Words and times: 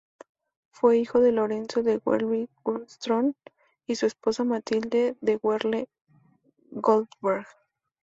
Fue 0.71 0.95
un 0.95 0.99
hijo 0.99 1.19
de 1.19 1.31
Lorenzo 1.31 1.83
de 1.83 1.99
Werle-Güstrow 2.03 3.35
y 3.85 3.93
su 3.95 4.07
esposa 4.07 4.43
Matilde 4.43 5.15
de 5.21 5.35
Werle-Goldberg. 5.39 7.45